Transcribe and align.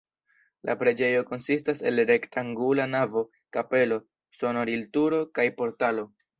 La 0.69 0.75
preĝejo 0.79 1.19
konsistas 1.27 1.83
el 1.91 2.03
rektangula 2.13 2.89
navo, 2.95 3.25
kapelo, 3.59 4.03
sonorilturo 4.41 5.25
kaj 5.39 5.51
portalo. 5.63 6.13